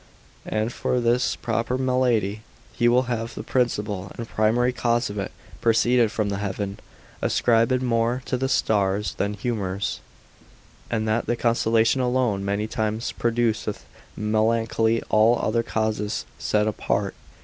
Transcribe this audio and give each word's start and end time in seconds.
And 0.47 0.73
for 0.73 0.99
this 0.99 1.35
proper 1.35 1.77
malady, 1.77 2.41
he 2.73 2.87
will 2.87 3.03
have 3.03 3.35
the 3.35 3.43
principal 3.43 4.11
and 4.17 4.27
primary 4.27 4.73
cause 4.73 5.11
of 5.11 5.19
it 5.19 5.31
proceed 5.61 6.11
from 6.11 6.29
the 6.29 6.39
heaven, 6.39 6.79
ascribing 7.21 7.85
more 7.85 8.23
to 8.25 8.49
stars 8.49 9.13
than 9.13 9.35
humours, 9.35 9.99
and 10.89 11.07
that 11.07 11.27
the 11.27 11.35
constellation 11.35 12.01
alone 12.01 12.43
many 12.43 12.65
times 12.65 13.11
produceth 13.11 13.85
melancholy, 14.17 15.03
all 15.09 15.37
other 15.37 15.61
causes 15.61 16.25
set 16.39 16.65
apart. 16.67 17.13